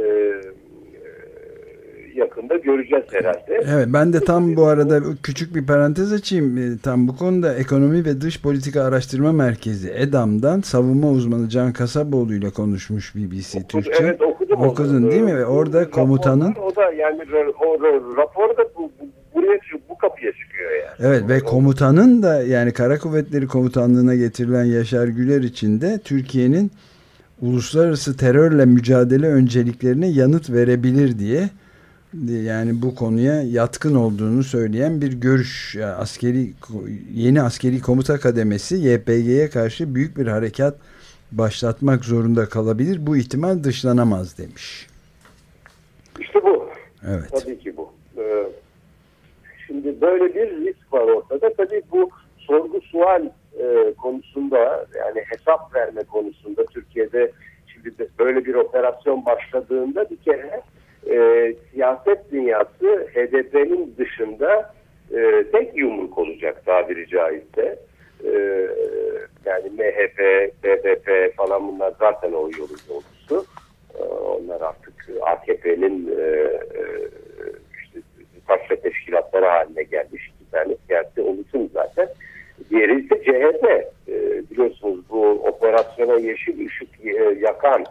yakında 2.20 2.56
göreceğiz 2.58 3.04
herhalde. 3.12 3.62
Evet 3.68 3.88
ben 3.94 4.14
de 4.14 4.20
tam 4.20 4.56
bu 4.56 4.66
arada 4.68 5.00
küçük 5.24 5.56
bir 5.56 5.66
parantez 5.66 6.14
açayım. 6.14 6.58
E, 6.58 6.78
Tam 6.84 7.08
bu 7.08 7.18
konuda 7.18 7.56
Ekonomi 7.56 8.06
ve 8.06 8.22
Dış 8.22 8.42
Politika 8.42 8.84
Araştırma 8.84 9.32
Merkezi 9.32 9.90
EDAM'dan 9.92 10.62
savunma 10.62 11.10
uzmanı 11.10 11.50
Can 11.50 11.74
Kasaboğlu 11.74 12.34
ile 12.34 12.50
konuşmuş 12.50 13.16
BBC 13.16 13.68
Türkçe. 13.68 13.92
Evet 14.02 14.22
okudum. 14.22 14.60
onu. 14.60 14.68
Okudun 14.68 15.12
değil 15.12 15.22
mi? 15.22 15.36
Ve 15.38 15.46
orada 15.46 15.82
Rapor- 15.84 15.90
komutanın 15.92 16.56
O 16.56 16.76
da 16.76 16.94
yani 16.94 17.22
o 17.60 17.76
ra- 17.76 18.18
raporda 18.18 18.64
bu, 18.78 18.82
bu, 18.82 19.06
buraya 19.36 19.60
bu 19.90 19.98
kapıya 19.98 20.32
çıkıyor 20.32 20.72
yani. 20.72 21.12
Evet 21.14 21.30
ve 21.30 21.40
komutanın 21.40 22.24
da 22.24 22.42
yani 22.44 22.72
Kara 22.74 23.00
Kuvvetleri 23.00 23.48
Komutanlığı'na 23.48 24.16
getirilen 24.16 24.64
Yaşar 24.66 25.08
Güler 25.08 25.42
için 25.42 25.82
de 25.82 26.00
Türkiye'nin 26.04 26.72
uluslararası 27.42 28.18
terörle 28.18 28.66
mücadele 28.66 29.28
önceliklerine 29.28 30.08
yanıt 30.08 30.50
verebilir 30.50 31.20
diye 31.20 31.50
yani 32.28 32.82
bu 32.82 32.96
konuya 32.96 33.44
yatkın 33.44 33.96
olduğunu 33.96 34.44
söyleyen 34.44 35.02
bir 35.02 35.14
görüş. 35.14 35.76
Yani 35.76 35.94
askeri 35.94 36.54
yeni 37.14 37.42
askeri 37.42 37.82
komuta 37.82 38.20
kademesi 38.20 38.76
YPG'ye 38.76 39.50
karşı 39.50 39.96
büyük 39.96 40.18
bir 40.18 40.28
harekat 40.28 40.76
başlatmak 41.32 42.06
zorunda 42.06 42.50
kalabilir. 42.50 43.08
Bu 43.08 43.18
ihtimal 43.18 43.64
dışlanamaz 43.64 44.38
demiş. 44.38 44.88
İşte 46.20 46.44
bu. 46.44 46.70
Evet. 47.08 47.30
Tabii 47.32 47.60
ki 47.60 47.78
bu. 47.78 47.94
Ee, 48.18 48.46
şimdi 49.68 50.02
böyle 50.02 50.36
bir 50.36 50.66
risk 50.66 50.94
var 50.94 51.02
ortada. 51.02 51.54
Tabii 51.54 51.82
bu 51.92 52.10
sorgu 52.38 52.82
sual 52.82 53.26
e, 53.60 53.94
konusunda 53.94 54.88
yani 54.98 55.24
hesap 55.30 55.76
verme 55.76 56.04
konusunda 56.04 56.66
Türkiye'de 56.66 57.32
şimdi 57.74 58.08
böyle 58.20 58.46
bir 58.46 58.56
operasyon 58.56 59.26
başladığında 59.26 60.10
bir 60.10 60.18
kere 60.18 60.62
e, 61.08 61.54
siyaset 61.72 62.32
dünyası 62.32 63.08
HDP'nin 63.14 63.96
dışında 63.98 64.74
e, 65.12 65.44
tek 65.52 65.78
yumruk 65.78 66.18
olacak 66.18 66.66
tabiri 66.66 67.08
caizse. 67.08 67.80
E, 68.24 68.32
yani 69.46 69.70
MHP, 69.70 70.20
BDP 70.64 71.36
falan 71.36 71.68
bunlar 71.68 71.94
zaten 72.00 72.32
o 72.32 72.50
yolun 72.58 72.80
yolcusu. 72.90 73.46
E, 74.00 74.04
onlar 74.04 74.62
artık 74.62 74.94
AKP'nin 75.22 76.18
e, 76.18 76.22
e, 76.22 77.10
işte 78.62 78.76
teşkilatları 78.82 79.46
haline 79.46 79.84
gelmiş 79.84 80.32
iki 80.36 80.52
tane 80.52 80.76
siyasi 80.88 81.22
oluşum 81.22 81.70
zaten. 81.74 82.08
Diğeri 82.70 83.06
ise 83.06 83.24
CHP. 83.24 83.66
E, 84.10 84.44
biliyorsunuz 84.52 85.00
bu 85.10 85.28
operasyona 85.30 86.20
yeşil 86.20 86.68
ışık 86.68 87.06
e, 87.06 87.40
yakan 87.40 87.86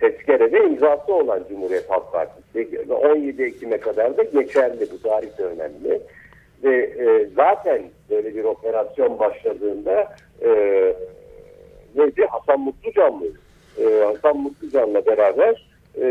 tezkerede 0.00 0.58
imzası 0.58 1.14
olan 1.14 1.44
Cumhuriyet 1.48 1.90
Halk 1.90 2.12
Partisi 2.12 2.43
17 2.90 3.42
Ekim'e 3.42 3.78
kadar 3.78 4.16
da 4.16 4.22
geçerli. 4.22 4.86
Bu 4.92 5.02
tarih 5.02 5.38
de 5.38 5.44
önemli. 5.44 6.00
Ve 6.64 6.76
e, 6.76 7.28
zaten 7.36 7.82
böyle 8.10 8.34
bir 8.34 8.44
operasyon 8.44 9.18
başladığında 9.18 10.16
e, 10.42 10.48
neydi? 11.96 12.26
Hasan 12.30 12.60
Mutlucan 12.60 13.14
mı? 13.14 13.26
E, 13.78 14.04
Hasan 14.04 14.36
Mutlucan'la 14.36 15.06
beraber 15.06 15.66
e, 16.00 16.06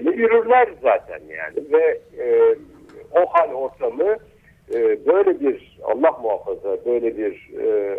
yürürler 0.00 0.68
zaten 0.82 1.20
yani. 1.28 1.72
Ve 1.72 2.00
e, 2.18 2.54
o 3.12 3.26
hal 3.26 3.52
ortamı 3.52 4.16
e, 4.74 5.06
böyle 5.06 5.40
bir 5.40 5.78
Allah 5.82 6.18
muhafaza 6.22 6.84
böyle 6.86 7.16
bir 7.16 7.50
e, 7.60 7.96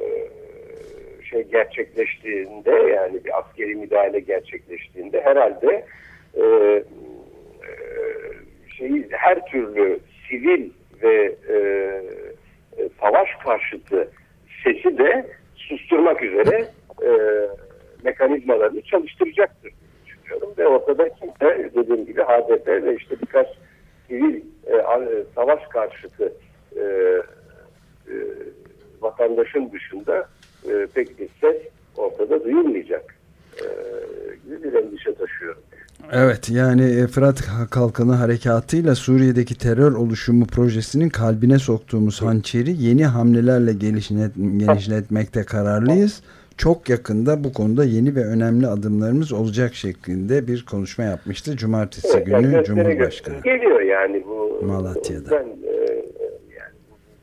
şey 1.24 1.44
gerçekleştiğinde 1.44 2.72
yani 2.72 3.26
bir 3.26 3.40
askeri 3.40 3.76
müdahale 3.76 4.20
gerçekleştiğinde 4.20 5.22
herhalde 5.22 5.86
e, 6.38 6.44
şeyi 8.78 9.08
her 9.12 9.46
türlü 9.46 10.00
sivil 10.30 10.70
ve 11.04 11.36
e, 11.50 11.56
e, 12.78 12.90
savaş 13.02 13.30
karşıtı 13.44 14.10
sesi 14.64 14.98
de 14.98 15.28
susturmak 15.56 16.24
üzere 16.24 16.68
e, 17.04 17.10
mekanizmalarını 18.04 18.82
çalıştıracaktır 18.82 19.72
düşünüyorum 20.06 20.54
ve 20.58 20.68
ortada 20.68 21.10
kimse 21.10 21.72
dediğim 21.76 22.06
gibi 22.06 22.22
HDP 22.22 22.68
ve 22.68 22.96
işte 22.96 23.16
birkaç 23.22 23.48
sivil 24.08 24.42
e, 24.68 25.24
savaş 25.36 25.68
karşıtı 25.68 26.34
e, 26.76 26.82
e, 26.82 28.16
vatandaşın 29.02 29.72
dışında 29.72 30.30
e, 30.70 30.88
pek 30.94 31.20
bir 31.20 31.30
ses 31.42 31.58
ortada 31.98 32.44
duyulmayacak 32.44 33.16
e, 33.58 33.66
gibi 34.46 34.64
bir 34.64 34.74
endişe 34.74 35.16
taşıyorum. 35.16 35.64
Evet 36.12 36.50
yani 36.50 37.08
Fırat 37.08 37.42
Kalkanı 37.72 38.14
Harekatı'yla 38.14 38.96
Suriye'deki 38.96 39.58
terör 39.58 39.92
oluşumu 39.92 40.46
projesinin 40.46 41.10
kalbine 41.10 41.60
soktuğumuz 41.60 42.22
hançeri 42.22 42.84
yeni 42.84 43.06
hamlelerle 43.06 43.74
gelişnet, 43.74 44.36
genişletmekte 44.36 45.44
kararlıyız. 45.44 46.24
Çok 46.58 46.90
yakında 46.90 47.44
bu 47.44 47.54
konuda 47.54 47.86
yeni 47.86 48.16
ve 48.16 48.26
önemli 48.26 48.68
adımlarımız 48.68 49.34
olacak 49.34 49.76
şeklinde 49.76 50.48
bir 50.48 50.66
konuşma 50.66 51.04
yapmıştı 51.04 51.58
Cumartesi 51.58 52.08
evet, 52.16 52.26
günü 52.26 52.54
yani 52.54 52.66
Cumhurbaşkanı. 52.66 53.42
Geliyor 53.44 53.82
yani 53.82 54.24
bu 54.28 54.66
Malatya'da. 54.66 55.32
Ben, 55.32 55.46
e, 55.68 56.04
yani 56.58 56.74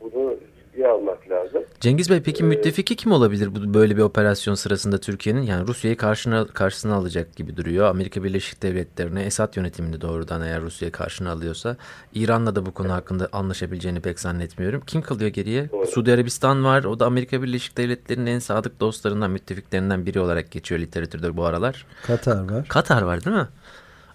bunu 0.01 0.35
ciddiye 0.71 0.87
almak 0.87 1.29
lazım. 1.29 1.63
Cengiz 1.79 2.09
Bey 2.09 2.21
peki 2.25 2.43
müttefiki 2.43 2.95
kim 2.95 3.11
olabilir 3.11 3.55
bu 3.55 3.73
böyle 3.73 3.97
bir 3.97 4.01
operasyon 4.01 4.55
sırasında 4.55 4.97
Türkiye'nin? 4.97 5.41
Yani 5.41 5.67
Rusya'yı 5.67 5.97
karşına, 5.97 6.47
karşısına 6.47 6.95
alacak 6.95 7.35
gibi 7.35 7.57
duruyor. 7.57 7.85
Amerika 7.85 8.23
Birleşik 8.23 8.63
Devletleri'ne 8.63 9.23
Esad 9.23 9.55
yönetimini 9.55 10.01
doğrudan 10.01 10.41
eğer 10.41 10.61
Rusya'yı 10.61 10.91
karşına 10.91 11.31
alıyorsa 11.31 11.77
İran'la 12.13 12.55
da 12.55 12.65
bu 12.65 12.73
konu 12.73 12.91
hakkında 12.91 13.29
anlaşabileceğini 13.31 14.01
pek 14.01 14.19
zannetmiyorum. 14.19 14.81
Kim 14.87 15.01
kalıyor 15.01 15.29
geriye? 15.29 15.71
Doğru. 15.71 15.87
Suudi 15.87 16.13
Arabistan 16.13 16.65
var. 16.65 16.83
O 16.83 16.99
da 16.99 17.05
Amerika 17.05 17.43
Birleşik 17.43 17.77
Devletleri'nin 17.77 18.25
en 18.25 18.39
sadık 18.39 18.79
dostlarından, 18.79 19.31
müttefiklerinden 19.31 20.05
biri 20.05 20.19
olarak 20.19 20.51
geçiyor 20.51 20.81
literatürde 20.81 21.37
bu 21.37 21.45
aralar. 21.45 21.85
Katar 22.07 22.51
var. 22.51 22.67
Katar 22.67 23.01
var 23.01 23.25
değil 23.25 23.35
mi? 23.35 23.47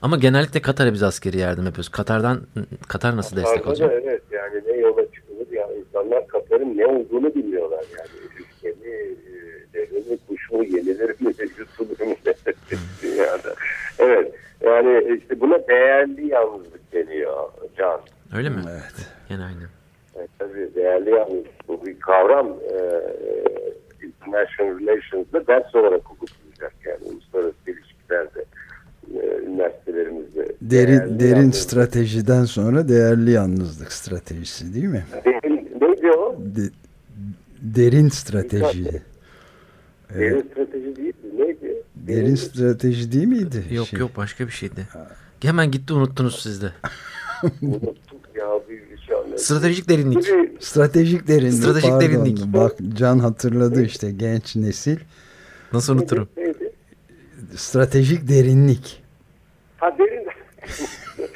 Ama 0.03 0.17
genellikle 0.17 0.63
Katar'a 0.63 0.93
biz 0.93 1.03
askeri 1.03 1.39
yardım 1.39 1.67
yapıyoruz. 1.67 1.89
Katar'dan 1.89 2.41
Katar 2.89 3.17
nasıl 3.17 3.37
Katar'da 3.37 3.55
destek 3.55 3.67
olacak? 3.67 3.93
Evet 4.05 4.23
yani 4.31 4.63
ne 4.67 4.77
yola 4.77 5.03
çıkılır 5.13 5.53
ya 5.53 5.69
insanlar 5.97 6.27
Katar'ın 6.27 6.77
ne 6.77 6.87
olduğunu 6.87 7.35
bilmiyorlar 7.35 7.85
yani. 7.99 8.09
Ülke 8.39 8.69
mi, 8.69 9.17
devre 9.75 9.99
mi, 9.99 10.19
kuş 10.29 10.51
mu, 10.51 10.65
yenilir 10.65 11.09
mi, 11.21 11.33
yutulur 11.59 12.07
mu 12.07 12.15
dünyada. 13.03 13.55
Evet 13.99 14.35
yani 14.61 15.19
işte 15.19 15.41
buna 15.41 15.69
değerli 15.69 16.29
yalnızlık 16.29 16.93
deniyor 16.93 17.51
Can. 17.77 18.01
Öyle 18.37 18.49
mi? 18.49 18.63
Evet. 18.71 19.09
Yani 19.31 19.45
aynı. 19.45 19.69
Evet, 20.19 20.31
tabii 20.39 20.75
değerli 20.75 21.11
yalnızlık 21.11 21.69
bu 21.69 21.87
bir 21.87 22.01
kavram. 22.01 22.47
E, 22.49 22.77
international 24.07 24.81
Relations'da 24.81 25.47
ders 25.47 25.75
olarak 25.75 26.13
okutulacak 26.13 26.75
yani 26.85 27.05
uluslararası 27.05 27.57
ilişkilerde 27.67 28.45
üniversitelerimizde. 29.47 30.49
Derin, 30.61 31.21
derin 31.21 31.51
stratejiden 31.51 32.45
sonra 32.45 32.89
değerli 32.89 33.31
yalnızlık 33.31 33.93
stratejisi 33.93 34.75
değil 34.75 34.89
mi? 34.89 35.05
O? 35.27 35.36
De, 36.55 36.71
derin 37.61 38.09
strateji. 38.09 38.85
Derin 38.85 39.03
evet. 40.15 40.45
strateji 40.53 40.97
değil 40.97 41.15
mi? 41.23 41.39
Neydi? 41.39 41.83
Derin, 41.97 42.25
derin 42.25 42.35
strateji 42.35 43.13
değil 43.13 43.27
miydi? 43.27 43.65
Yok 43.71 43.87
şey. 43.87 44.01
yok 44.01 44.17
başka 44.17 44.47
bir 44.47 44.53
şeydi. 44.53 44.89
Ha. 44.93 45.07
Hemen 45.43 45.71
gitti 45.71 45.93
unuttunuz 45.93 46.43
siz 46.43 46.63
de. 46.63 46.73
Unuttuk 47.63 48.21
ya 48.35 48.47
bir 48.69 48.99
şey. 48.99 49.39
Stratejik 49.39 49.89
derinlik. 49.89 50.25
Stratejik 50.61 51.29
derinlik. 51.29 51.55
Stratejik 51.55 51.91
Pardon. 51.91 52.01
derinlik. 52.01 52.39
Bak 52.47 52.73
Can 52.95 53.19
hatırladı 53.19 53.85
işte 53.85 54.11
genç 54.11 54.57
nesil. 54.57 54.99
Nasıl 55.73 55.95
unuturum? 55.95 56.29
Neydi? 56.37 56.73
Stratejik 57.57 58.29
derinlik. 58.29 59.03
Ha 59.77 59.99
derin. 59.99 60.27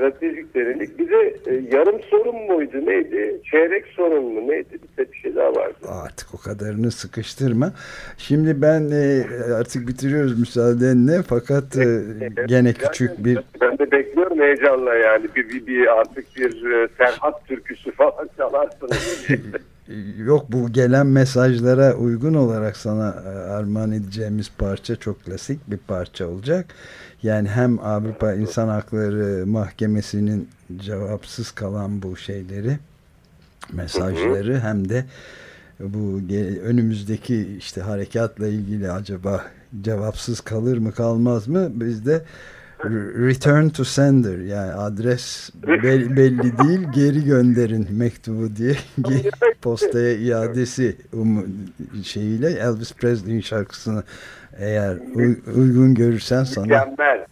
Stratejik 0.00 0.54
derinlik. 0.54 0.98
Bir 0.98 1.10
de 1.10 1.36
e, 1.46 1.76
yarım 1.76 2.00
sorun 2.10 2.36
muydu 2.36 2.86
neydi? 2.86 3.40
Çeyrek 3.50 3.86
sorun 3.86 4.24
mu 4.24 4.48
neydi? 4.48 4.68
Bir 4.72 5.04
de 5.04 5.12
bir 5.12 5.16
şey 5.18 5.36
daha 5.36 5.54
vardı. 5.54 5.74
Artık 5.88 6.34
o 6.34 6.38
kadarını 6.38 6.90
sıkıştırma. 6.90 7.72
Şimdi 8.18 8.62
ben 8.62 8.90
e, 8.90 9.24
artık 9.54 9.88
bitiriyoruz 9.88 10.40
müsaadenle 10.40 11.22
fakat 11.28 11.76
e, 11.76 12.02
gene 12.46 12.72
küçük 12.72 13.24
bir... 13.24 13.38
Ben 13.60 13.78
de 13.78 13.90
bekliyorum 13.90 14.40
heyecanla 14.40 14.94
yani 14.94 15.26
bir, 15.36 15.48
bir, 15.48 15.66
bir 15.66 16.00
artık 16.00 16.36
bir 16.36 16.70
e, 16.70 16.88
Serhat 16.98 17.46
türküsü 17.48 17.92
falan 17.92 18.28
çalarsınız. 18.36 19.26
Yok 20.18 20.52
bu 20.52 20.72
gelen 20.72 21.06
mesajlara 21.06 21.94
uygun 21.94 22.34
olarak 22.34 22.76
sana 22.76 23.22
e, 23.26 23.28
armağan 23.28 23.92
edeceğimiz 23.92 24.50
parça 24.58 24.96
çok 24.96 25.24
klasik 25.24 25.70
bir 25.70 25.76
parça 25.76 26.26
olacak. 26.26 26.74
Yani 27.22 27.48
hem 27.48 27.78
Avrupa 27.78 28.32
İnsan 28.32 28.68
Hakları 28.68 29.46
Mahkemesi'nin 29.46 30.48
cevapsız 30.76 31.50
kalan 31.50 32.02
bu 32.02 32.16
şeyleri 32.16 32.78
mesajları 33.72 34.60
hem 34.60 34.88
de 34.88 35.04
bu 35.80 36.20
önümüzdeki 36.64 37.56
işte 37.58 37.80
harekatla 37.80 38.46
ilgili 38.48 38.90
acaba 38.90 39.44
cevapsız 39.82 40.40
kalır 40.40 40.78
mı 40.78 40.92
kalmaz 40.92 41.48
mı 41.48 41.68
biz 41.74 42.06
de 42.06 42.24
return 42.84 43.68
to 43.68 43.84
sender. 43.84 44.38
Yani 44.38 44.72
adres 44.72 45.50
belli, 45.54 46.16
belli 46.16 46.58
değil 46.58 46.80
geri 46.94 47.24
gönderin 47.24 47.86
mektubu 47.90 48.56
diye 48.56 48.74
postaya 49.62 50.14
iadesi 50.14 50.96
um, 51.12 51.46
şeyiyle 52.04 52.50
Elvis 52.50 52.94
Presley'in 52.94 53.40
şarkısını 53.40 54.02
eğer 54.58 54.96
uygun 55.56 55.94
görürsen 55.94 56.44
sana 56.44 56.64
mükemmel. 56.64 57.26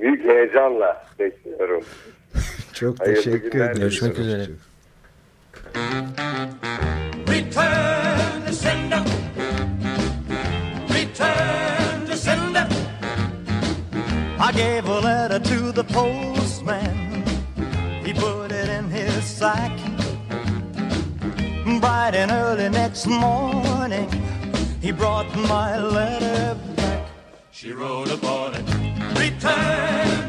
Büyük 0.00 0.24
heyecanla 0.24 1.06
bekliyorum. 1.18 1.84
Çok 2.72 3.04
teşekkür 3.04 3.60
ederim. 3.60 3.80
Görüşmek 3.80 4.18
üzere. 4.18 4.46
Return 7.28 7.95
gave 14.56 14.88
a 14.88 15.00
letter 15.00 15.38
to 15.38 15.70
the 15.70 15.84
postman. 15.84 17.24
He 18.04 18.14
put 18.14 18.52
it 18.52 18.68
in 18.70 18.88
his 18.88 19.22
sack. 19.22 19.72
Bright 21.80 22.14
and 22.14 22.30
early 22.30 22.70
next 22.70 23.06
morning, 23.06 24.08
he 24.80 24.92
brought 24.92 25.28
my 25.36 25.78
letter 25.78 26.58
back. 26.74 27.06
She 27.50 27.72
wrote 27.72 28.10
upon 28.10 28.54
it. 28.54 28.66
Return 29.18 30.25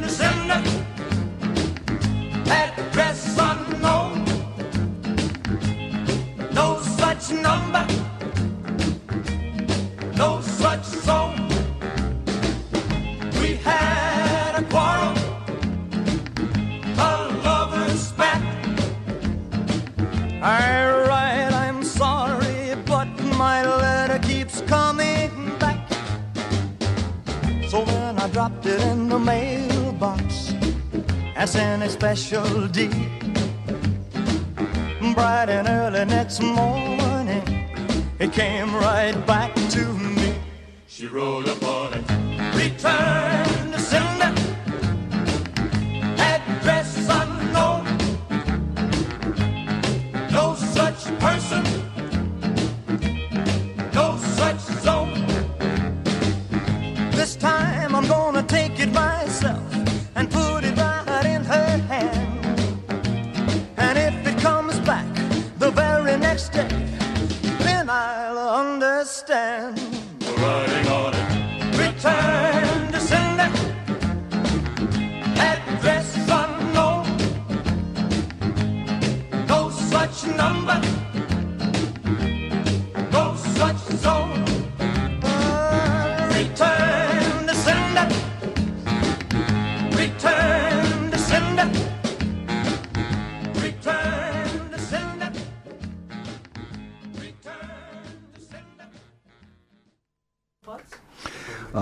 in 31.37 31.83
a 31.83 31.89
special 31.89 32.67
deed. 32.67 32.89
Bright 35.13 35.49
and 35.49 35.67
early 35.67 36.03
next 36.05 36.41
morning, 36.41 37.43
it 38.17 38.33
came 38.33 38.73
right 38.73 39.13
back 39.27 39.53
to 39.53 39.85
me. 39.93 40.33
She 40.87 41.05
wrote 41.05 41.47
upon 41.47 41.93
it, 41.93 42.05
return 42.55 43.66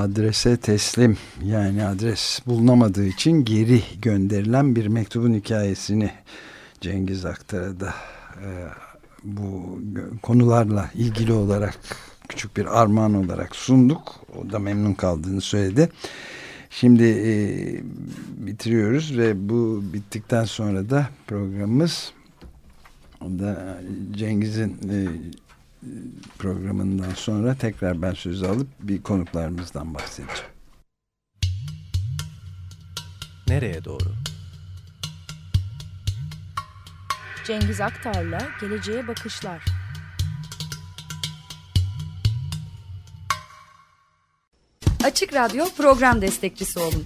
Adrese 0.06 0.58
teslim 0.58 1.18
yani 1.44 1.86
adres 1.86 2.40
bulunamadığı 2.48 3.06
için 3.06 3.46
geri 3.46 3.82
gönderilen 4.02 4.76
bir 4.76 4.88
mektubun 4.88 5.34
hikayesini 5.34 6.12
Cengiz 6.82 7.26
Aktar'a 7.26 7.94
e, 8.42 8.50
bu 9.24 9.80
konularla 10.22 10.90
ilgili 10.94 11.34
olarak 11.34 11.80
küçük 12.30 12.58
bir 12.58 12.82
armağan 12.82 13.14
olarak 13.14 13.56
sunduk. 13.56 14.16
O 14.38 14.52
da 14.52 14.60
memnun 14.60 14.94
kaldığını 14.94 15.42
söyledi. 15.42 15.90
Şimdi 16.70 17.04
e, 17.04 17.34
bitiriyoruz 18.46 19.18
ve 19.18 19.50
bu 19.50 19.84
bittikten 19.94 20.46
sonra 20.46 20.90
da 20.90 21.10
programımız 21.28 22.14
o 23.22 23.26
da 23.40 23.82
Cengiz'in 24.12 24.70
e, 24.70 25.08
programından 26.38 27.14
sonra 27.16 27.56
tekrar 27.56 28.02
ben 28.02 28.14
sözü 28.14 28.46
alıp 28.46 28.68
bir 28.80 29.04
konuklarımızdan 29.04 29.94
bahsedeceğim. 29.94 30.52
Nereye 33.48 33.86
doğru? 33.86 34.14
Cengiz 37.46 37.82
Aktar'la 37.82 38.48
Geleceğe 38.62 39.08
Bakışlar. 39.08 39.66
Açık 45.04 45.34
Radyo 45.34 45.66
program 45.78 46.22
destekçisi 46.22 46.80
olun. 46.80 47.06